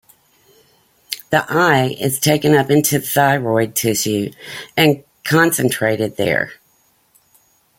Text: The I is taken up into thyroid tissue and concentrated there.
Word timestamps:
The 1.29 1.45
I 1.47 1.95
is 2.01 2.17
taken 2.19 2.55
up 2.55 2.71
into 2.71 2.99
thyroid 2.99 3.75
tissue 3.75 4.31
and 4.75 5.03
concentrated 5.25 6.17
there. 6.17 6.53